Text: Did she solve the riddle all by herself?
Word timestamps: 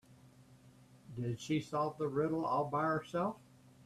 Did 1.15 1.39
she 1.39 1.59
solve 1.59 1.99
the 1.99 2.07
riddle 2.07 2.43
all 2.43 2.65
by 2.65 2.85
herself? 2.85 3.37